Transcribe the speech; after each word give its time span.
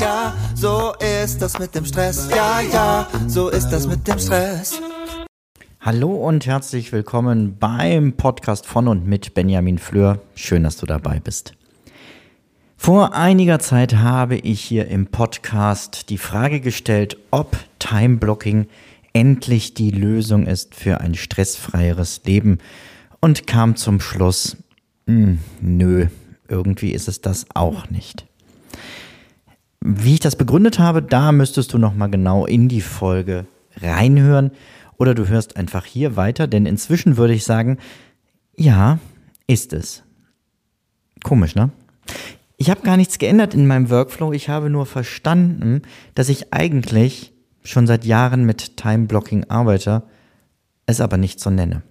ja, 0.00 0.34
so 0.54 0.94
ist 1.24 1.40
das 1.40 1.58
mit 1.58 1.74
dem 1.74 1.84
Stress. 1.84 2.28
Ja, 2.30 2.60
ja, 2.60 3.08
so 3.26 3.48
ist 3.48 3.68
das 3.70 3.86
mit 3.86 4.06
dem 4.06 4.18
Stress. 4.18 4.80
Hallo 5.80 6.14
und 6.14 6.46
herzlich 6.46 6.92
willkommen 6.92 7.56
beim 7.58 8.12
Podcast 8.14 8.66
von 8.66 8.88
und 8.88 9.06
mit 9.06 9.34
Benjamin 9.34 9.78
Fleur. 9.78 10.18
Schön, 10.34 10.64
dass 10.64 10.76
du 10.76 10.86
dabei 10.86 11.20
bist. 11.20 11.54
Vor 12.76 13.14
einiger 13.14 13.58
Zeit 13.58 13.96
habe 13.96 14.36
ich 14.36 14.60
hier 14.60 14.88
im 14.88 15.06
Podcast 15.06 16.10
die 16.10 16.18
Frage 16.18 16.60
gestellt, 16.60 17.16
ob 17.30 17.56
Time 17.78 18.16
Blocking 18.18 18.66
endlich 19.12 19.74
die 19.74 19.90
Lösung 19.90 20.46
ist 20.46 20.74
für 20.74 21.00
ein 21.00 21.14
stressfreieres 21.14 22.22
Leben 22.24 22.58
und 23.20 23.46
kam 23.46 23.76
zum 23.76 24.00
Schluss, 24.00 24.56
mh, 25.06 25.14
hm, 25.14 25.38
nö, 25.60 26.06
irgendwie 26.48 26.90
ist 26.90 27.08
es 27.08 27.22
das 27.22 27.46
auch 27.54 27.88
nicht. 27.88 28.26
Wie 29.80 30.14
ich 30.14 30.20
das 30.20 30.36
begründet 30.36 30.78
habe, 30.78 31.02
da 31.02 31.32
müsstest 31.32 31.72
du 31.72 31.78
noch 31.78 31.94
mal 31.94 32.08
genau 32.08 32.46
in 32.46 32.68
die 32.68 32.80
Folge 32.80 33.46
reinhören 33.80 34.50
oder 34.96 35.14
du 35.14 35.28
hörst 35.28 35.56
einfach 35.56 35.84
hier 35.84 36.16
weiter, 36.16 36.46
denn 36.46 36.66
inzwischen 36.66 37.16
würde 37.16 37.34
ich 37.34 37.44
sagen, 37.44 37.78
ja, 38.56 38.98
ist 39.46 39.72
es. 39.72 40.02
Komisch, 41.22 41.54
ne? 41.54 41.70
Ich 42.56 42.70
habe 42.70 42.82
gar 42.82 42.96
nichts 42.96 43.18
geändert 43.18 43.52
in 43.52 43.66
meinem 43.66 43.90
Workflow, 43.90 44.32
ich 44.32 44.48
habe 44.48 44.70
nur 44.70 44.86
verstanden, 44.86 45.82
dass 46.14 46.30
ich 46.30 46.54
eigentlich 46.54 47.34
schon 47.62 47.86
seit 47.86 48.04
Jahren 48.04 48.44
mit 48.46 48.76
Time 48.76 49.06
Blocking 49.06 49.44
arbeite, 49.44 50.04
es 50.86 51.00
aber 51.00 51.16
nicht 51.18 51.40
so 51.40 51.50
nenne. 51.50 51.82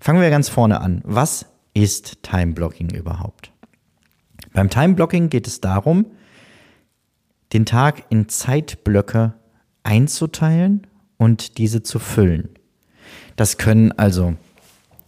Fangen 0.00 0.20
wir 0.20 0.30
ganz 0.30 0.48
vorne 0.48 0.80
an. 0.80 1.02
Was 1.04 1.46
ist 1.74 2.22
Time 2.22 2.54
Blocking 2.54 2.90
überhaupt? 2.90 3.52
Beim 4.52 4.70
Time 4.70 4.94
Blocking 4.94 5.28
geht 5.28 5.46
es 5.46 5.60
darum, 5.60 6.06
den 7.52 7.66
Tag 7.66 8.04
in 8.10 8.28
Zeitblöcke 8.28 9.34
einzuteilen 9.82 10.86
und 11.16 11.58
diese 11.58 11.82
zu 11.82 11.98
füllen. 11.98 12.48
Das 13.36 13.58
können 13.58 13.92
also 13.92 14.34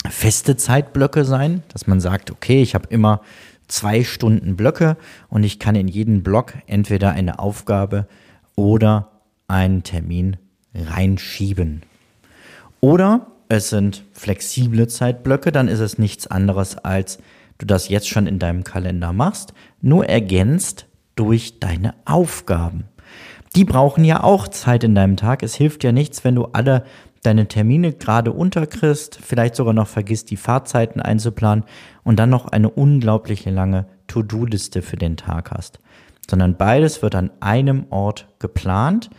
feste 0.09 0.57
Zeitblöcke 0.57 1.25
sein, 1.25 1.63
dass 1.73 1.87
man 1.87 2.01
sagt, 2.01 2.31
okay, 2.31 2.63
ich 2.63 2.75
habe 2.75 2.89
immer 2.89 3.21
zwei 3.69 4.05
Stunden 4.05 4.57
Blöcke 4.57 4.97
und 5.29 5.45
ich 5.45 5.59
kann 5.59 5.75
in 5.75 5.89
jeden 5.89 6.23
Block 6.23 6.55
entweder 6.67 7.13
eine 7.13 7.39
Aufgabe 7.39 8.07
oder 8.57 9.23
einen 9.49 9.83
Termin 9.83 10.37
reinschieben. 10.75 11.83
Oder 12.81 13.29
es 13.49 13.71
sind 13.71 14.05
flexible 14.13 14.89
Zeitblöcke, 14.89 15.53
dann 15.53 15.69
ist 15.69 15.81
es 15.81 15.99
nichts 15.99 16.27
anderes 16.27 16.77
als 16.79 17.19
du 17.59 17.67
das 17.67 17.89
jetzt 17.89 18.09
schon 18.09 18.27
in 18.27 18.39
deinem 18.39 18.65
Kalender 18.65 19.13
machst, 19.13 19.55
nur 19.81 20.07
ergänzt 20.07 20.87
durch 21.15 21.61
deine 21.61 21.95
Aufgaben 22.05 22.85
die 23.55 23.65
brauchen 23.65 24.05
ja 24.05 24.23
auch 24.23 24.49
Zeit 24.49 24.85
in 24.85 24.95
deinem 24.95 25.17
Tag. 25.17 25.43
Es 25.43 25.55
hilft 25.55 25.85
ja 25.85 25.93
nichts, 25.93 26.25
wenn 26.25 26.35
du 26.35 26.45
alle 26.47 26.85
deine 27.23 27.47
Termine 27.47 27.93
gerade 27.93 28.33
unterkriegst, 28.33 29.19
vielleicht 29.23 29.55
sogar 29.55 29.75
noch 29.75 29.87
vergisst, 29.87 30.31
die 30.31 30.37
Fahrzeiten 30.37 31.01
einzuplanen 31.01 31.65
und 32.03 32.19
dann 32.19 32.31
noch 32.31 32.47
eine 32.47 32.71
unglaubliche 32.71 33.51
lange 33.51 33.87
To-Do-Liste 34.09 34.83
für 34.83 34.97
den 34.97 35.17
Tag 35.17 35.51
hast. 35.53 35.79
Sondern 36.29 36.57
beides 36.57 37.03
wird 37.03 37.15
an 37.15 37.31
einem 37.41 37.87
Ort 37.91 38.27
geplant 38.39 39.11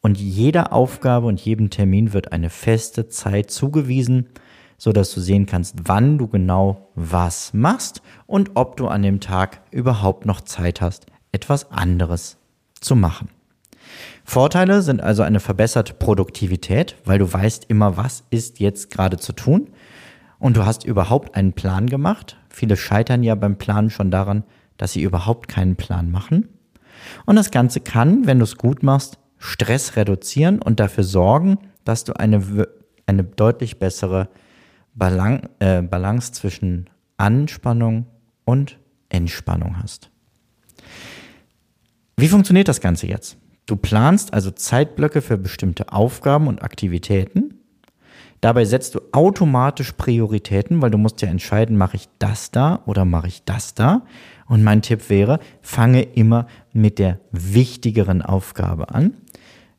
und 0.00 0.18
jeder 0.18 0.72
Aufgabe 0.72 1.26
und 1.26 1.40
jedem 1.40 1.70
Termin 1.70 2.12
wird 2.12 2.32
eine 2.32 2.50
feste 2.50 3.08
Zeit 3.08 3.50
zugewiesen, 3.50 4.28
so 4.76 4.90
dass 4.90 5.14
du 5.14 5.20
sehen 5.20 5.46
kannst, 5.46 5.76
wann 5.84 6.18
du 6.18 6.26
genau 6.26 6.88
was 6.96 7.54
machst 7.54 8.02
und 8.26 8.52
ob 8.54 8.76
du 8.76 8.88
an 8.88 9.02
dem 9.02 9.20
Tag 9.20 9.60
überhaupt 9.70 10.26
noch 10.26 10.40
Zeit 10.40 10.80
hast, 10.80 11.06
etwas 11.32 11.70
anderes 11.70 12.36
zu 12.80 12.94
machen. 12.94 13.28
Vorteile 14.24 14.82
sind 14.82 15.00
also 15.00 15.22
eine 15.22 15.40
verbesserte 15.40 15.94
Produktivität, 15.94 16.96
weil 17.04 17.18
du 17.18 17.30
weißt 17.30 17.64
immer, 17.68 17.96
was 17.96 18.24
ist 18.30 18.60
jetzt 18.60 18.90
gerade 18.90 19.18
zu 19.18 19.32
tun. 19.32 19.68
Und 20.38 20.56
du 20.56 20.66
hast 20.66 20.84
überhaupt 20.84 21.34
einen 21.34 21.52
Plan 21.52 21.86
gemacht. 21.86 22.36
Viele 22.48 22.76
scheitern 22.76 23.22
ja 23.22 23.34
beim 23.34 23.56
Planen 23.56 23.90
schon 23.90 24.10
daran, 24.10 24.44
dass 24.76 24.92
sie 24.92 25.02
überhaupt 25.02 25.48
keinen 25.48 25.76
Plan 25.76 26.10
machen. 26.10 26.48
Und 27.26 27.36
das 27.36 27.50
Ganze 27.50 27.80
kann, 27.80 28.26
wenn 28.26 28.38
du 28.38 28.44
es 28.44 28.56
gut 28.56 28.82
machst, 28.82 29.18
Stress 29.38 29.96
reduzieren 29.96 30.60
und 30.62 30.78
dafür 30.78 31.04
sorgen, 31.04 31.58
dass 31.84 32.04
du 32.04 32.18
eine, 32.18 32.68
eine 33.06 33.24
deutlich 33.24 33.78
bessere 33.78 34.28
Balance, 34.94 35.48
äh, 35.58 35.82
Balance 35.82 36.32
zwischen 36.32 36.88
Anspannung 37.16 38.06
und 38.44 38.78
Entspannung 39.08 39.82
hast. 39.82 40.11
Wie 42.22 42.28
funktioniert 42.28 42.68
das 42.68 42.80
Ganze 42.80 43.08
jetzt? 43.08 43.36
Du 43.66 43.74
planst 43.74 44.32
also 44.32 44.52
Zeitblöcke 44.52 45.22
für 45.22 45.36
bestimmte 45.36 45.92
Aufgaben 45.92 46.46
und 46.46 46.62
Aktivitäten. 46.62 47.54
Dabei 48.40 48.64
setzt 48.64 48.94
du 48.94 49.00
automatisch 49.10 49.90
Prioritäten, 49.90 50.80
weil 50.80 50.92
du 50.92 50.98
musst 50.98 51.20
ja 51.20 51.26
entscheiden, 51.26 51.76
mache 51.76 51.96
ich 51.96 52.08
das 52.20 52.52
da 52.52 52.80
oder 52.86 53.04
mache 53.04 53.26
ich 53.26 53.42
das 53.42 53.74
da. 53.74 54.02
Und 54.46 54.62
mein 54.62 54.82
Tipp 54.82 55.10
wäre, 55.10 55.40
fange 55.62 56.02
immer 56.02 56.46
mit 56.72 57.00
der 57.00 57.18
wichtigeren 57.32 58.22
Aufgabe 58.22 58.94
an. 58.94 59.14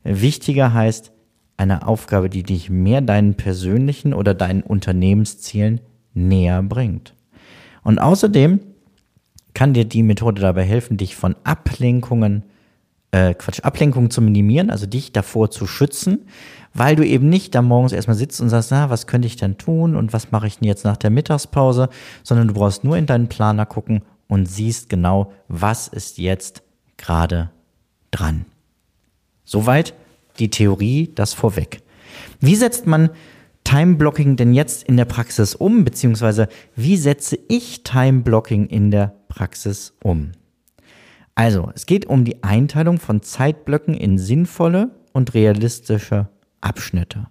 Wichtiger 0.02 0.74
heißt 0.74 1.12
eine 1.56 1.88
Aufgabe, 1.88 2.28
die 2.28 2.42
dich 2.42 2.68
mehr 2.68 3.00
deinen 3.00 3.36
persönlichen 3.36 4.12
oder 4.12 4.34
deinen 4.34 4.62
Unternehmenszielen 4.62 5.80
näher 6.12 6.62
bringt. 6.62 7.14
Und 7.82 7.98
außerdem 8.00 8.60
kann 9.54 9.72
dir 9.72 9.84
die 9.84 10.02
Methode 10.02 10.42
dabei 10.42 10.64
helfen, 10.64 10.96
dich 10.96 11.16
von 11.16 11.36
Ablenkungen 11.44 12.44
äh, 13.12 13.34
Quatsch, 13.34 13.60
Ablenkung 13.60 14.10
zu 14.10 14.20
minimieren, 14.20 14.70
also 14.70 14.86
dich 14.86 15.12
davor 15.12 15.50
zu 15.50 15.66
schützen, 15.66 16.26
weil 16.72 16.96
du 16.96 17.06
eben 17.06 17.28
nicht 17.28 17.54
da 17.54 17.62
morgens 17.62 17.92
erstmal 17.92 18.16
sitzt 18.16 18.40
und 18.40 18.48
sagst, 18.48 18.72
na, 18.72 18.90
was 18.90 19.06
könnte 19.06 19.26
ich 19.26 19.36
denn 19.36 19.56
tun 19.56 19.94
und 19.94 20.12
was 20.12 20.32
mache 20.32 20.48
ich 20.48 20.58
denn 20.58 20.66
jetzt 20.66 20.84
nach 20.84 20.96
der 20.96 21.10
Mittagspause, 21.10 21.88
sondern 22.24 22.48
du 22.48 22.54
brauchst 22.54 22.82
nur 22.82 22.96
in 22.96 23.06
deinen 23.06 23.28
Planer 23.28 23.66
gucken 23.66 24.02
und 24.26 24.46
siehst 24.46 24.88
genau, 24.88 25.32
was 25.46 25.86
ist 25.86 26.18
jetzt 26.18 26.62
gerade 26.96 27.50
dran. 28.10 28.46
Soweit 29.44 29.94
die 30.40 30.50
Theorie, 30.50 31.12
das 31.14 31.34
vorweg. 31.34 31.82
Wie 32.40 32.56
setzt 32.56 32.86
man 32.88 33.10
Time 33.74 33.96
Blocking 33.96 34.36
denn 34.36 34.54
jetzt 34.54 34.84
in 34.84 34.96
der 34.96 35.04
Praxis 35.04 35.56
um, 35.56 35.84
beziehungsweise 35.84 36.46
wie 36.76 36.96
setze 36.96 37.36
ich 37.48 37.82
Time 37.82 38.20
Blocking 38.20 38.66
in 38.68 38.92
der 38.92 39.16
Praxis 39.26 39.94
um? 40.00 40.30
Also, 41.34 41.72
es 41.74 41.84
geht 41.84 42.06
um 42.06 42.24
die 42.24 42.44
Einteilung 42.44 43.00
von 43.00 43.20
Zeitblöcken 43.22 43.94
in 43.94 44.16
sinnvolle 44.16 44.92
und 45.12 45.34
realistische 45.34 46.28
Abschnitte. 46.60 47.26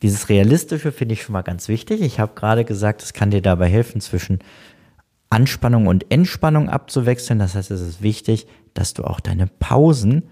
Dieses 0.00 0.30
Realistische 0.30 0.90
finde 0.90 1.12
ich 1.12 1.22
schon 1.22 1.34
mal 1.34 1.42
ganz 1.42 1.68
wichtig. 1.68 2.00
Ich 2.00 2.18
habe 2.18 2.32
gerade 2.34 2.64
gesagt, 2.64 3.02
es 3.02 3.12
kann 3.12 3.30
dir 3.30 3.42
dabei 3.42 3.68
helfen, 3.68 4.00
zwischen 4.00 4.38
Anspannung 5.28 5.86
und 5.86 6.10
Entspannung 6.10 6.70
abzuwechseln. 6.70 7.38
Das 7.38 7.56
heißt, 7.56 7.70
es 7.70 7.82
ist 7.82 8.02
wichtig, 8.02 8.46
dass 8.72 8.94
du 8.94 9.04
auch 9.04 9.20
deine 9.20 9.48
Pausen 9.48 10.22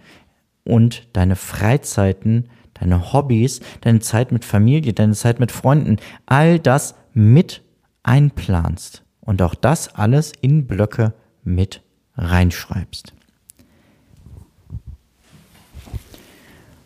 und 0.65 1.15
deine 1.15 1.37
Freizeiten, 1.37 2.49
deine 2.81 3.13
Hobbys, 3.13 3.61
deine 3.81 4.01
Zeit 4.01 4.33
mit 4.33 4.45
Familie, 4.45 4.93
deine 4.93 5.15
Zeit 5.15 5.41
mit 5.41 5.53
Freunden, 5.53 5.97
all 6.27 6.59
das 6.59 6.95
mit 7.15 7.63
einplanst. 8.03 9.05
Und 9.21 9.43
auch 9.43 9.55
das 9.55 9.95
alles 9.95 10.33
in 10.41 10.67
Blöcke 10.67 11.13
mit 11.45 11.83
reinschreibst. 12.17 13.13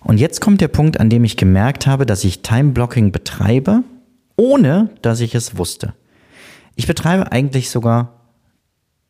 Und 0.01 0.19
jetzt 0.19 0.41
kommt 0.41 0.61
der 0.61 0.69
Punkt, 0.69 0.99
an 0.99 1.11
dem 1.11 1.25
ich 1.25 1.37
gemerkt 1.37 1.87
habe, 1.87 2.07
dass 2.07 2.25
ich 2.25 2.43
Time 2.43 2.73
Blocking 2.73 3.13
betreibe, 3.13 3.85
ohne 4.37 4.91
dass 5.03 5.21
ich 5.21 5.35
es 5.35 5.57
wusste. 5.57 5.95
Ich 6.75 6.87
betreibe 6.87 7.31
eigentlich 7.31 7.71
sogar 7.71 8.21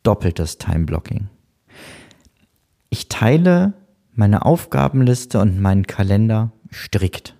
doppeltes 0.03 0.59
Time 0.59 0.85
Blocking. 0.85 1.29
Ich 2.89 3.09
teile 3.09 3.73
meine 4.13 4.45
Aufgabenliste 4.45 5.39
und 5.39 5.59
meinen 5.59 5.87
Kalender 5.87 6.51
strikt. 6.73 7.35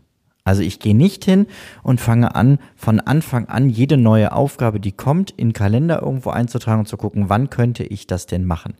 Also 0.45 0.62
ich 0.62 0.80
gehe 0.80 0.95
nicht 0.95 1.24
hin 1.24 1.47
und 1.83 2.01
fange 2.01 2.35
an, 2.35 2.59
von 2.75 3.00
Anfang 3.00 3.47
an 3.47 3.69
jede 3.69 3.97
neue 3.97 4.33
Aufgabe, 4.33 4.80
die 4.80 4.91
kommt, 4.91 5.31
in 5.31 5.53
Kalender 5.53 6.01
irgendwo 6.01 6.31
einzutragen 6.31 6.80
und 6.80 6.88
zu 6.88 6.97
gucken, 6.97 7.30
wann 7.30 7.50
könnte 7.50 7.83
ich 7.83 8.07
das 8.07 8.25
denn 8.25 8.45
machen. 8.45 8.74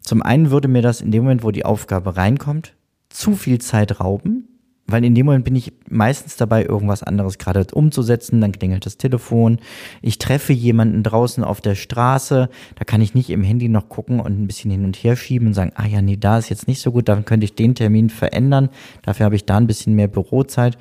Zum 0.00 0.22
einen 0.22 0.50
würde 0.50 0.66
mir 0.66 0.82
das 0.82 1.00
in 1.00 1.12
dem 1.12 1.22
Moment, 1.22 1.44
wo 1.44 1.52
die 1.52 1.64
Aufgabe 1.64 2.16
reinkommt, 2.16 2.74
zu 3.08 3.36
viel 3.36 3.60
Zeit 3.60 4.00
rauben, 4.00 4.48
weil 4.92 5.04
in 5.04 5.14
dem 5.14 5.26
Moment 5.26 5.44
bin 5.44 5.56
ich 5.56 5.72
meistens 5.88 6.36
dabei, 6.36 6.64
irgendwas 6.64 7.02
anderes 7.02 7.38
gerade 7.38 7.66
umzusetzen, 7.72 8.40
dann 8.40 8.52
klingelt 8.52 8.86
das 8.86 8.98
Telefon, 8.98 9.58
ich 10.02 10.18
treffe 10.18 10.52
jemanden 10.52 11.02
draußen 11.02 11.42
auf 11.42 11.60
der 11.60 11.74
Straße, 11.74 12.48
da 12.76 12.84
kann 12.84 13.00
ich 13.00 13.14
nicht 13.14 13.30
im 13.30 13.42
Handy 13.42 13.68
noch 13.68 13.88
gucken 13.88 14.20
und 14.20 14.40
ein 14.40 14.46
bisschen 14.46 14.70
hin 14.70 14.84
und 14.84 14.96
her 14.96 15.16
schieben 15.16 15.48
und 15.48 15.54
sagen, 15.54 15.72
ah 15.74 15.86
ja, 15.86 16.02
nee, 16.02 16.16
da 16.16 16.38
ist 16.38 16.50
jetzt 16.50 16.68
nicht 16.68 16.80
so 16.80 16.92
gut, 16.92 17.08
dann 17.08 17.24
könnte 17.24 17.44
ich 17.44 17.54
den 17.54 17.74
Termin 17.74 18.10
verändern, 18.10 18.68
dafür 19.02 19.24
habe 19.24 19.36
ich 19.36 19.46
da 19.46 19.56
ein 19.56 19.66
bisschen 19.66 19.94
mehr 19.94 20.08
Bürozeit. 20.08 20.78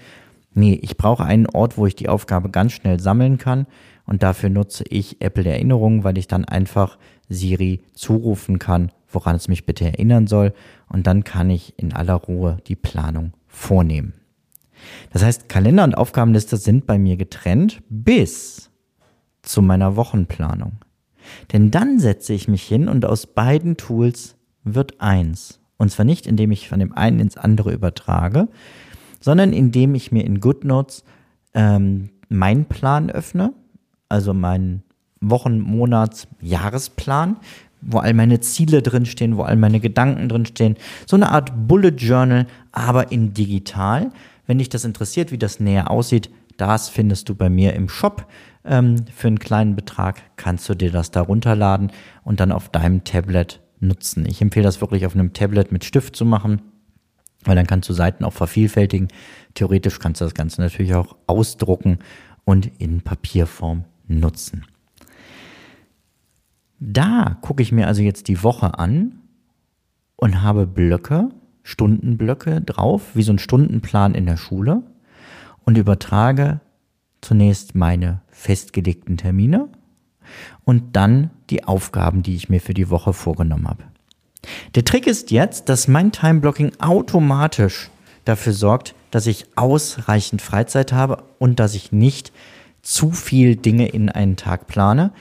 Nee, 0.54 0.78
ich 0.82 0.98
brauche 0.98 1.24
einen 1.24 1.48
Ort, 1.48 1.78
wo 1.78 1.86
ich 1.86 1.96
die 1.96 2.10
Aufgabe 2.10 2.50
ganz 2.50 2.74
schnell 2.74 3.00
sammeln 3.00 3.38
kann 3.38 3.68
und 4.06 4.22
dafür 4.22 4.50
nutze 4.50 4.84
ich 4.90 5.22
Apple 5.22 5.50
Erinnerungen, 5.50 6.04
weil 6.04 6.18
ich 6.18 6.28
dann 6.28 6.44
einfach 6.44 6.98
Siri 7.30 7.80
zurufen 7.94 8.60
kann, 8.60 8.92
woran 9.10 9.38
es 9.38 9.48
mich 9.48 9.66
bitte 9.66 9.86
erinnern 9.86 10.28
soll 10.28 10.54
und 10.90 11.08
dann 11.08 11.24
kann 11.24 11.50
ich 11.50 11.74
in 11.78 11.94
aller 11.94 12.16
Ruhe 12.16 12.58
die 12.68 12.76
Planung 12.76 13.32
vornehmen. 13.52 14.14
Das 15.12 15.24
heißt, 15.24 15.50
Kalender 15.50 15.84
und 15.84 15.96
Aufgabenliste 15.96 16.58
sind 16.58 16.88
bei 16.88 16.98
mir 16.98 17.18
getrennt 17.18 17.84
bis 17.90 18.72
zu 19.44 19.62
meiner 19.62 19.96
Wochenplanung. 19.96 20.78
Denn 21.54 21.70
dann 21.70 22.00
setze 22.00 22.34
ich 22.34 22.48
mich 22.48 22.64
hin 22.64 22.88
und 22.88 23.06
aus 23.06 23.28
beiden 23.28 23.78
Tools 23.78 24.36
wird 24.64 25.00
eins. 25.02 25.60
Und 25.78 25.92
zwar 25.92 26.06
nicht, 26.06 26.28
indem 26.28 26.52
ich 26.52 26.70
von 26.70 26.80
dem 26.80 26.94
einen 26.94 27.20
ins 27.20 27.38
andere 27.38 27.74
übertrage, 27.74 28.48
sondern 29.20 29.54
indem 29.54 29.96
ich 29.96 30.12
mir 30.12 30.26
in 30.26 30.40
GoodNotes 30.40 31.04
ähm, 31.54 32.10
meinen 32.30 32.66
Plan 32.66 33.10
öffne, 33.10 33.54
also 34.10 34.34
meinen 34.34 34.84
Wochen-, 35.20 35.60
Monats-, 35.60 36.28
Jahresplan, 36.42 37.38
wo 37.82 38.00
all 38.00 38.14
meine 38.14 38.40
Ziele 38.40 38.82
drinstehen, 38.82 39.38
wo 39.38 39.44
all 39.44 39.56
meine 39.56 39.80
Gedanken 39.80 40.30
drinstehen. 40.30 40.78
So 41.06 41.16
eine 41.16 41.32
Art 41.32 41.68
Bullet 41.68 41.96
Journal, 41.98 42.48
aber 42.72 43.12
in 43.12 43.34
digital. 43.34 44.12
Wenn 44.48 44.60
dich 44.60 44.70
das 44.70 44.86
interessiert, 44.86 45.32
wie 45.32 45.38
das 45.38 45.60
näher 45.60 45.90
aussieht, 45.92 46.30
das 46.58 46.90
findest 46.90 47.30
du 47.30 47.36
bei 47.36 47.50
mir 47.50 47.74
im 47.74 47.90
Shop. 47.90 48.28
Ähm, 48.64 48.98
für 49.14 49.28
einen 49.28 49.40
kleinen 49.40 49.76
Betrag 49.76 50.22
kannst 50.36 50.70
du 50.70 50.76
dir 50.76 50.92
das 50.92 51.12
da 51.12 51.22
runterladen 51.22 51.92
und 52.24 52.40
dann 52.40 52.52
auf 52.52 52.70
deinem 52.70 53.04
Tablet 53.04 53.60
nutzen. 53.80 54.26
Ich 54.28 54.42
empfehle 54.42 54.64
das 54.64 54.82
wirklich 54.82 55.06
auf 55.06 55.16
einem 55.16 55.34
Tablet 55.34 55.72
mit 55.72 55.84
Stift 55.84 56.16
zu 56.16 56.26
machen, 56.26 56.62
weil 57.44 57.56
dann 57.56 57.66
kannst 57.66 57.90
du 57.90 57.94
Seiten 57.94 58.24
auch 58.24 58.34
vervielfältigen. 58.34 59.08
Theoretisch 59.56 60.00
kannst 60.00 60.22
du 60.22 60.26
das 60.26 60.36
Ganze 60.36 60.62
natürlich 60.62 60.94
auch 60.94 61.16
ausdrucken 61.26 62.00
und 62.46 62.70
in 62.80 63.02
Papierform 63.02 63.86
nutzen. 64.08 64.66
Da 66.84 67.38
gucke 67.42 67.62
ich 67.62 67.72
mir 67.72 67.86
also 67.86 68.02
jetzt 68.02 68.28
die 68.28 68.42
Woche 68.42 68.80
an 68.80 69.20
und 70.16 70.42
habe 70.42 70.66
Blöcke, 70.66 71.30
Stundenblöcke 71.62 72.60
drauf, 72.60 73.12
wie 73.14 73.22
so 73.22 73.32
ein 73.32 73.38
Stundenplan 73.38 74.16
in 74.16 74.26
der 74.26 74.36
Schule 74.36 74.82
und 75.64 75.78
übertrage 75.78 76.60
zunächst 77.22 77.76
meine 77.76 78.22
festgelegten 78.30 79.18
Termine 79.18 79.70
und 80.64 80.96
dann 80.96 81.30
die 81.52 81.66
Aufgaben, 81.66 82.24
die 82.24 82.36
ich 82.36 82.50
mir 82.50 82.60
für 82.60 82.74
die 82.74 82.90
Woche 82.90 83.14
vorgenommen 83.14 83.68
habe. 83.68 83.84
Der 84.74 84.84
Trick 84.84 85.06
ist 85.06 85.30
jetzt, 85.30 85.70
dass 85.70 85.88
mein 85.88 86.12
Timeblocking 86.12 86.72
automatisch 86.80 87.92
dafür 88.26 88.54
sorgt, 88.54 88.96
dass 89.12 89.28
ich 89.28 89.46
ausreichend 89.56 90.42
Freizeit 90.42 90.94
habe 90.94 91.22
und 91.38 91.60
dass 91.60 91.76
ich 91.76 91.92
nicht 91.92 92.32
zu 92.82 93.12
viel 93.12 93.56
Dinge 93.56 93.88
in 93.90 94.10
einen 94.10 94.36
Tag 94.36 94.66
plane. 94.66 95.12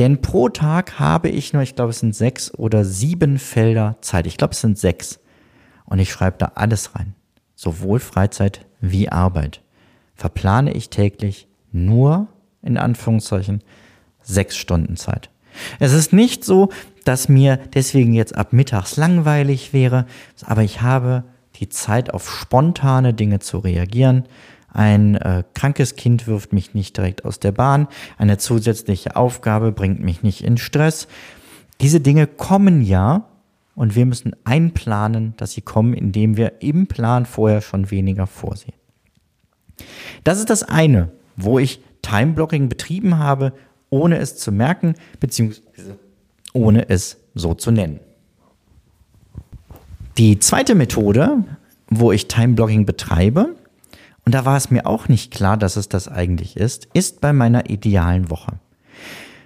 Denn 0.00 0.22
pro 0.22 0.48
Tag 0.48 0.98
habe 0.98 1.28
ich 1.28 1.52
nur, 1.52 1.60
ich 1.60 1.76
glaube, 1.76 1.90
es 1.90 2.00
sind 2.00 2.16
sechs 2.16 2.54
oder 2.54 2.86
sieben 2.86 3.38
Felder 3.38 3.98
Zeit. 4.00 4.26
Ich 4.26 4.38
glaube, 4.38 4.52
es 4.52 4.60
sind 4.62 4.78
sechs. 4.78 5.20
Und 5.84 5.98
ich 5.98 6.10
schreibe 6.10 6.38
da 6.38 6.52
alles 6.54 6.94
rein. 6.94 7.14
Sowohl 7.54 8.00
Freizeit 8.00 8.64
wie 8.80 9.10
Arbeit. 9.10 9.60
Verplane 10.14 10.72
ich 10.72 10.88
täglich 10.88 11.48
nur, 11.70 12.28
in 12.62 12.78
Anführungszeichen, 12.78 13.62
sechs 14.22 14.56
Stunden 14.56 14.96
Zeit. 14.96 15.28
Es 15.80 15.92
ist 15.92 16.14
nicht 16.14 16.46
so, 16.46 16.70
dass 17.04 17.28
mir 17.28 17.58
deswegen 17.74 18.14
jetzt 18.14 18.34
ab 18.38 18.54
mittags 18.54 18.96
langweilig 18.96 19.74
wäre, 19.74 20.06
aber 20.46 20.62
ich 20.62 20.80
habe 20.80 21.24
die 21.56 21.68
Zeit 21.68 22.14
auf 22.14 22.30
spontane 22.30 23.12
Dinge 23.12 23.40
zu 23.40 23.58
reagieren. 23.58 24.24
Ein 24.72 25.16
äh, 25.16 25.42
krankes 25.54 25.96
Kind 25.96 26.26
wirft 26.26 26.52
mich 26.52 26.74
nicht 26.74 26.96
direkt 26.96 27.24
aus 27.24 27.40
der 27.40 27.52
Bahn. 27.52 27.88
Eine 28.18 28.38
zusätzliche 28.38 29.16
Aufgabe 29.16 29.72
bringt 29.72 30.00
mich 30.00 30.22
nicht 30.22 30.42
in 30.42 30.58
Stress. 30.58 31.08
Diese 31.80 32.00
Dinge 32.00 32.26
kommen 32.26 32.82
ja 32.82 33.28
und 33.74 33.96
wir 33.96 34.06
müssen 34.06 34.36
einplanen, 34.44 35.34
dass 35.36 35.52
sie 35.52 35.62
kommen, 35.62 35.94
indem 35.94 36.36
wir 36.36 36.60
im 36.60 36.86
Plan 36.86 37.26
vorher 37.26 37.62
schon 37.62 37.90
weniger 37.90 38.26
vorsehen. 38.26 38.74
Das 40.24 40.38
ist 40.38 40.50
das 40.50 40.62
eine, 40.62 41.10
wo 41.36 41.58
ich 41.58 41.80
Timeblocking 42.02 42.68
betrieben 42.68 43.18
habe, 43.18 43.52
ohne 43.88 44.18
es 44.18 44.36
zu 44.36 44.52
merken, 44.52 44.94
beziehungsweise 45.18 45.98
ohne 46.52 46.88
es 46.88 47.16
so 47.34 47.54
zu 47.54 47.70
nennen. 47.70 48.00
Die 50.18 50.38
zweite 50.38 50.74
Methode, 50.74 51.44
wo 51.88 52.12
ich 52.12 52.28
Timeblocking 52.28 52.84
betreibe, 52.84 53.56
und 54.30 54.34
da 54.34 54.44
war 54.44 54.56
es 54.56 54.70
mir 54.70 54.86
auch 54.86 55.08
nicht 55.08 55.32
klar, 55.32 55.56
dass 55.56 55.74
es 55.74 55.88
das 55.88 56.06
eigentlich 56.06 56.56
ist, 56.56 56.86
ist 56.92 57.20
bei 57.20 57.32
meiner 57.32 57.68
idealen 57.68 58.30
Woche. 58.30 58.60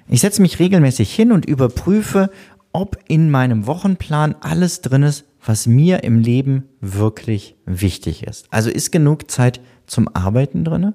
Ich 0.08 0.20
setze 0.20 0.42
mich 0.42 0.58
regelmäßig 0.58 1.10
hin 1.14 1.32
und 1.32 1.46
überprüfe, 1.46 2.28
ob 2.70 2.98
in 3.08 3.30
meinem 3.30 3.66
Wochenplan 3.66 4.34
alles 4.42 4.82
drin 4.82 5.02
ist, 5.02 5.24
was 5.42 5.66
mir 5.66 6.04
im 6.04 6.18
Leben 6.18 6.64
wirklich 6.82 7.56
wichtig 7.64 8.24
ist. 8.24 8.46
Also 8.50 8.68
ist 8.68 8.92
genug 8.92 9.30
Zeit 9.30 9.62
zum 9.86 10.14
Arbeiten 10.14 10.64
drin, 10.64 10.92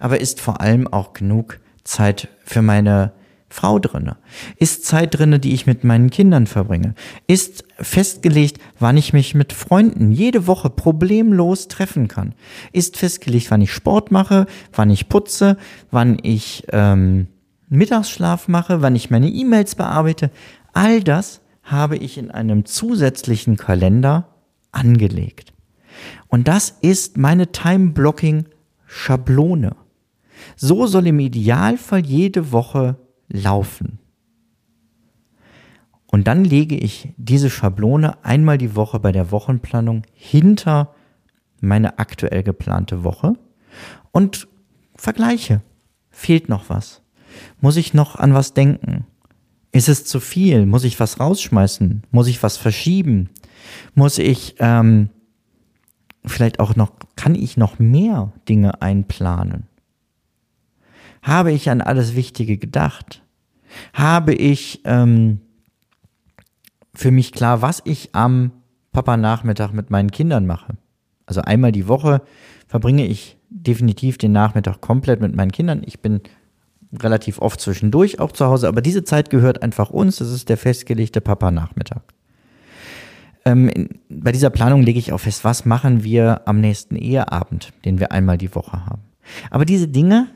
aber 0.00 0.20
ist 0.20 0.40
vor 0.40 0.60
allem 0.60 0.88
auch 0.88 1.12
genug 1.12 1.60
Zeit 1.84 2.26
für 2.44 2.60
meine 2.60 3.12
Frau 3.50 3.78
drinne? 3.78 4.16
Ist 4.56 4.84
Zeit 4.84 5.18
drinne, 5.18 5.38
die 5.38 5.54
ich 5.54 5.66
mit 5.66 5.84
meinen 5.84 6.10
Kindern 6.10 6.46
verbringe? 6.46 6.94
Ist 7.26 7.64
festgelegt, 7.78 8.58
wann 8.78 8.96
ich 8.96 9.12
mich 9.12 9.34
mit 9.34 9.52
Freunden 9.52 10.12
jede 10.12 10.46
Woche 10.46 10.70
problemlos 10.70 11.68
treffen 11.68 12.08
kann? 12.08 12.34
Ist 12.72 12.96
festgelegt, 12.96 13.50
wann 13.50 13.62
ich 13.62 13.72
Sport 13.72 14.10
mache, 14.10 14.46
wann 14.72 14.90
ich 14.90 15.08
putze, 15.08 15.56
wann 15.90 16.18
ich 16.22 16.64
ähm, 16.72 17.28
Mittagsschlaf 17.68 18.48
mache, 18.48 18.82
wann 18.82 18.96
ich 18.96 19.10
meine 19.10 19.28
E-Mails 19.28 19.74
bearbeite? 19.74 20.30
All 20.72 21.02
das 21.02 21.40
habe 21.62 21.96
ich 21.96 22.18
in 22.18 22.30
einem 22.30 22.66
zusätzlichen 22.66 23.56
Kalender 23.56 24.28
angelegt. 24.72 25.52
Und 26.28 26.48
das 26.48 26.76
ist 26.82 27.16
meine 27.16 27.52
Time-Blocking-Schablone. 27.52 29.76
So 30.56 30.86
soll 30.86 31.06
im 31.08 31.18
Idealfall 31.18 32.06
jede 32.06 32.52
Woche 32.52 32.96
laufen. 33.28 33.98
Und 36.10 36.26
dann 36.26 36.44
lege 36.44 36.76
ich 36.76 37.10
diese 37.16 37.50
Schablone 37.50 38.24
einmal 38.24 38.56
die 38.56 38.74
Woche 38.74 38.98
bei 38.98 39.12
der 39.12 39.30
Wochenplanung 39.30 40.02
hinter 40.14 40.94
meine 41.60 41.98
aktuell 41.98 42.42
geplante 42.42 43.04
Woche 43.04 43.34
und 44.12 44.48
vergleiche. 44.94 45.62
Fehlt 46.10 46.48
noch 46.48 46.70
was? 46.70 47.02
Muss 47.60 47.76
ich 47.76 47.94
noch 47.94 48.16
an 48.16 48.32
was 48.34 48.54
denken? 48.54 49.06
Ist 49.70 49.88
es 49.88 50.04
zu 50.04 50.18
viel? 50.18 50.64
Muss 50.64 50.84
ich 50.84 50.98
was 50.98 51.20
rausschmeißen? 51.20 52.02
Muss 52.10 52.26
ich 52.26 52.42
was 52.42 52.56
verschieben? 52.56 53.28
Muss 53.94 54.18
ich 54.18 54.56
ähm, 54.60 55.10
vielleicht 56.24 56.58
auch 56.58 56.74
noch, 56.74 56.92
kann 57.16 57.34
ich 57.34 57.56
noch 57.56 57.78
mehr 57.78 58.32
Dinge 58.48 58.80
einplanen? 58.80 59.66
Habe 61.22 61.52
ich 61.52 61.68
an 61.68 61.82
alles 61.82 62.14
Wichtige 62.14 62.56
gedacht? 62.56 63.22
Habe 63.92 64.34
ich 64.34 64.82
ähm, 64.84 65.40
für 66.94 67.10
mich 67.10 67.32
klar, 67.32 67.62
was 67.62 67.82
ich 67.84 68.10
am 68.14 68.52
Papa-Nachmittag 68.92 69.72
mit 69.72 69.90
meinen 69.90 70.10
Kindern 70.10 70.46
mache? 70.46 70.76
Also 71.26 71.42
einmal 71.42 71.72
die 71.72 71.88
Woche 71.88 72.22
verbringe 72.66 73.06
ich 73.06 73.36
definitiv 73.50 74.18
den 74.18 74.32
Nachmittag 74.32 74.80
komplett 74.80 75.20
mit 75.20 75.34
meinen 75.34 75.52
Kindern. 75.52 75.82
Ich 75.84 76.00
bin 76.00 76.20
relativ 76.92 77.40
oft 77.40 77.60
zwischendurch 77.60 78.18
auch 78.18 78.32
zu 78.32 78.46
Hause, 78.46 78.68
aber 78.68 78.80
diese 78.80 79.04
Zeit 79.04 79.30
gehört 79.30 79.62
einfach 79.62 79.90
uns. 79.90 80.16
Das 80.16 80.30
ist 80.30 80.48
der 80.48 80.56
festgelegte 80.56 81.20
Papa-Nachmittag. 81.20 82.02
Ähm, 83.44 83.88
bei 84.08 84.32
dieser 84.32 84.50
Planung 84.50 84.82
lege 84.82 84.98
ich 84.98 85.12
auch 85.12 85.18
fest, 85.20 85.44
was 85.44 85.64
machen 85.64 86.04
wir 86.04 86.42
am 86.46 86.60
nächsten 86.60 86.96
Eheabend, 86.96 87.72
den 87.84 88.00
wir 88.00 88.12
einmal 88.12 88.38
die 88.38 88.54
Woche 88.54 88.84
haben. 88.86 89.02
Aber 89.50 89.64
diese 89.64 89.88
Dinge 89.88 90.28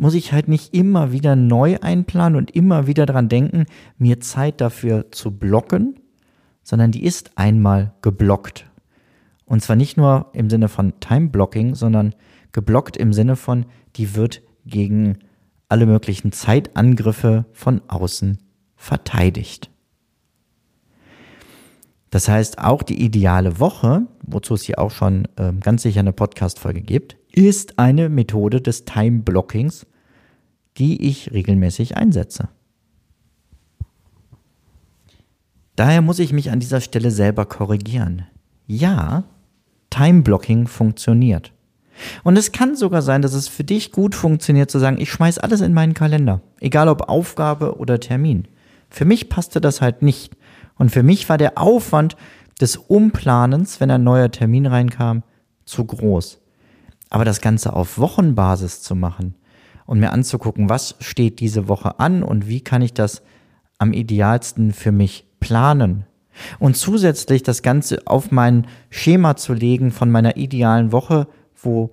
muss 0.00 0.14
ich 0.14 0.32
halt 0.32 0.48
nicht 0.48 0.74
immer 0.74 1.12
wieder 1.12 1.36
neu 1.36 1.78
einplanen 1.80 2.36
und 2.36 2.50
immer 2.50 2.86
wieder 2.86 3.06
dran 3.06 3.28
denken, 3.28 3.66
mir 3.98 4.20
Zeit 4.20 4.60
dafür 4.60 5.12
zu 5.12 5.30
blocken, 5.30 6.00
sondern 6.62 6.90
die 6.90 7.04
ist 7.04 7.32
einmal 7.36 7.92
geblockt. 8.00 8.70
Und 9.44 9.62
zwar 9.62 9.76
nicht 9.76 9.96
nur 9.96 10.30
im 10.32 10.48
Sinne 10.48 10.68
von 10.68 10.98
Time-Blocking, 11.00 11.74
sondern 11.74 12.14
geblockt 12.52 12.96
im 12.96 13.12
Sinne 13.12 13.36
von, 13.36 13.66
die 13.96 14.14
wird 14.14 14.42
gegen 14.64 15.18
alle 15.68 15.86
möglichen 15.86 16.32
Zeitangriffe 16.32 17.44
von 17.52 17.82
außen 17.88 18.38
verteidigt. 18.76 19.70
Das 22.10 22.28
heißt, 22.28 22.58
auch 22.58 22.82
die 22.82 23.04
ideale 23.04 23.60
Woche, 23.60 24.06
wozu 24.22 24.54
es 24.54 24.62
hier 24.62 24.78
auch 24.78 24.90
schon 24.90 25.28
äh, 25.36 25.52
ganz 25.60 25.82
sicher 25.82 26.00
eine 26.00 26.12
Podcast-Folge 26.12 26.80
gibt, 26.80 27.16
ist 27.32 27.78
eine 27.78 28.08
Methode 28.08 28.60
des 28.60 28.84
Time-Blockings, 28.84 29.86
die 30.78 31.08
ich 31.08 31.32
regelmäßig 31.32 31.96
einsetze. 31.96 32.48
Daher 35.76 36.02
muss 36.02 36.18
ich 36.18 36.32
mich 36.32 36.50
an 36.50 36.60
dieser 36.60 36.80
Stelle 36.80 37.10
selber 37.10 37.46
korrigieren. 37.46 38.26
Ja, 38.66 39.24
Time-Blocking 39.90 40.66
funktioniert. 40.66 41.52
Und 42.22 42.36
es 42.36 42.52
kann 42.52 42.76
sogar 42.76 43.02
sein, 43.02 43.22
dass 43.22 43.34
es 43.34 43.48
für 43.48 43.64
dich 43.64 43.92
gut 43.92 44.14
funktioniert 44.14 44.70
zu 44.70 44.78
sagen, 44.78 44.98
ich 45.00 45.10
schmeiß 45.10 45.38
alles 45.38 45.60
in 45.60 45.74
meinen 45.74 45.94
Kalender, 45.94 46.40
egal 46.60 46.88
ob 46.88 47.08
Aufgabe 47.08 47.78
oder 47.78 48.00
Termin. 48.00 48.46
Für 48.88 49.04
mich 49.04 49.28
passte 49.28 49.60
das 49.60 49.80
halt 49.80 50.02
nicht. 50.02 50.36
Und 50.76 50.90
für 50.90 51.02
mich 51.02 51.28
war 51.28 51.38
der 51.38 51.58
Aufwand 51.58 52.16
des 52.60 52.76
Umplanens, 52.76 53.80
wenn 53.80 53.90
ein 53.90 54.04
neuer 54.04 54.30
Termin 54.30 54.66
reinkam, 54.66 55.22
zu 55.64 55.84
groß. 55.84 56.38
Aber 57.10 57.24
das 57.24 57.40
Ganze 57.40 57.72
auf 57.72 57.98
Wochenbasis 57.98 58.82
zu 58.82 58.94
machen 58.94 59.34
und 59.90 59.98
mir 59.98 60.12
anzugucken, 60.12 60.68
was 60.68 60.94
steht 61.00 61.40
diese 61.40 61.66
Woche 61.66 61.98
an 61.98 62.22
und 62.22 62.46
wie 62.46 62.60
kann 62.60 62.80
ich 62.80 62.94
das 62.94 63.22
am 63.76 63.92
idealsten 63.92 64.72
für 64.72 64.92
mich 64.92 65.26
planen. 65.40 66.04
Und 66.60 66.76
zusätzlich 66.76 67.42
das 67.42 67.60
Ganze 67.60 68.06
auf 68.06 68.30
mein 68.30 68.68
Schema 68.88 69.34
zu 69.34 69.52
legen 69.52 69.90
von 69.90 70.08
meiner 70.08 70.36
idealen 70.36 70.92
Woche, 70.92 71.26
wo 71.60 71.90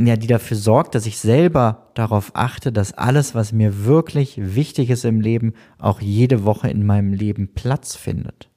ja, 0.00 0.14
die 0.14 0.28
dafür 0.28 0.56
sorgt, 0.56 0.94
dass 0.94 1.06
ich 1.06 1.18
selber 1.18 1.90
darauf 1.94 2.30
achte, 2.34 2.70
dass 2.70 2.92
alles, 2.92 3.34
was 3.34 3.52
mir 3.52 3.84
wirklich 3.84 4.36
wichtig 4.38 4.90
ist 4.90 5.04
im 5.04 5.20
Leben, 5.20 5.54
auch 5.78 6.00
jede 6.00 6.44
Woche 6.44 6.70
in 6.70 6.86
meinem 6.86 7.14
Leben 7.14 7.48
Platz 7.52 7.96
findet. 7.96 8.48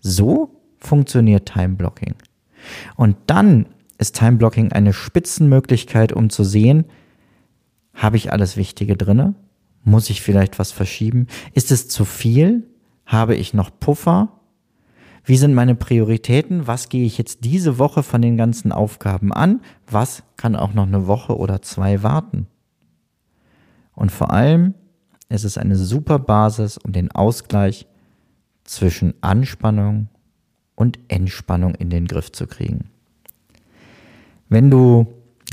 So 0.00 0.60
funktioniert 0.78 1.46
Time 1.46 1.76
Blocking. 1.76 2.16
Und 2.96 3.16
dann 3.28 3.66
ist 3.98 4.16
Time 4.16 4.38
Blocking 4.38 4.72
eine 4.72 4.92
Spitzenmöglichkeit, 4.92 6.12
um 6.12 6.28
zu 6.28 6.42
sehen, 6.42 6.84
habe 7.94 8.16
ich 8.16 8.32
alles 8.32 8.56
Wichtige 8.56 8.96
drinne? 8.96 9.34
Muss 9.84 10.10
ich 10.10 10.22
vielleicht 10.22 10.58
was 10.58 10.72
verschieben? 10.72 11.26
Ist 11.54 11.70
es 11.70 11.88
zu 11.88 12.04
viel? 12.04 12.68
Habe 13.04 13.34
ich 13.34 13.52
noch 13.52 13.70
Puffer? 13.78 14.28
Wie 15.24 15.36
sind 15.36 15.54
meine 15.54 15.74
Prioritäten? 15.74 16.66
Was 16.66 16.88
gehe 16.88 17.04
ich 17.04 17.18
jetzt 17.18 17.44
diese 17.44 17.78
Woche 17.78 18.02
von 18.02 18.22
den 18.22 18.36
ganzen 18.36 18.72
Aufgaben 18.72 19.32
an? 19.32 19.60
Was 19.88 20.22
kann 20.36 20.56
auch 20.56 20.74
noch 20.74 20.86
eine 20.86 21.06
Woche 21.06 21.36
oder 21.36 21.62
zwei 21.62 22.02
warten? 22.02 22.46
Und 23.94 24.10
vor 24.10 24.32
allem 24.32 24.74
ist 25.28 25.44
es 25.44 25.58
eine 25.58 25.76
super 25.76 26.18
Basis, 26.18 26.78
um 26.78 26.92
den 26.92 27.10
Ausgleich 27.12 27.86
zwischen 28.64 29.14
Anspannung 29.20 30.08
und 30.74 30.98
Entspannung 31.08 31.74
in 31.74 31.90
den 31.90 32.06
Griff 32.06 32.32
zu 32.32 32.46
kriegen. 32.46 32.90
Wenn 34.48 34.70
du 34.70 35.06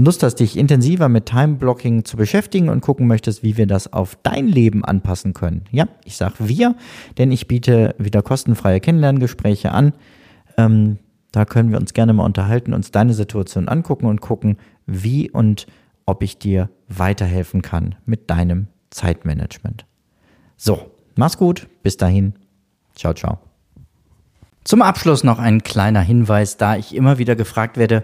Lust 0.05 0.23
hast, 0.23 0.35
dich 0.35 0.57
intensiver 0.57 1.09
mit 1.09 1.25
Time-Blocking 1.25 2.05
zu 2.05 2.17
beschäftigen 2.17 2.69
und 2.69 2.81
gucken 2.81 3.07
möchtest, 3.07 3.43
wie 3.43 3.57
wir 3.57 3.67
das 3.67 3.91
auf 3.91 4.17
dein 4.23 4.47
Leben 4.47 4.85
anpassen 4.85 5.33
können. 5.33 5.65
Ja, 5.71 5.87
ich 6.05 6.15
sage 6.15 6.35
wir, 6.39 6.75
denn 7.17 7.31
ich 7.31 7.47
biete 7.47 7.95
wieder 7.97 8.21
kostenfreie 8.21 8.79
Kennenlerngespräche 8.79 9.71
an. 9.71 9.93
Ähm, 10.57 10.97
da 11.31 11.45
können 11.45 11.71
wir 11.71 11.77
uns 11.77 11.93
gerne 11.93 12.13
mal 12.13 12.25
unterhalten, 12.25 12.73
uns 12.73 12.91
deine 12.91 13.13
Situation 13.13 13.67
angucken 13.67 14.05
und 14.05 14.21
gucken, 14.21 14.57
wie 14.85 15.29
und 15.29 15.67
ob 16.05 16.23
ich 16.23 16.39
dir 16.39 16.69
weiterhelfen 16.87 17.61
kann 17.61 17.95
mit 18.05 18.29
deinem 18.29 18.67
Zeitmanagement. 18.89 19.85
So, 20.57 20.91
mach's 21.15 21.37
gut, 21.37 21.67
bis 21.83 21.97
dahin. 21.97 22.33
Ciao, 22.95 23.13
ciao. 23.13 23.39
Zum 24.63 24.81
Abschluss 24.81 25.23
noch 25.23 25.39
ein 25.39 25.63
kleiner 25.63 26.01
Hinweis, 26.01 26.57
da 26.57 26.75
ich 26.75 26.95
immer 26.95 27.17
wieder 27.17 27.35
gefragt 27.35 27.77
werde, 27.77 28.03